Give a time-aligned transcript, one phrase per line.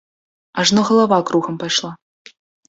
[0.61, 1.91] Ажно галава кругам пайшла.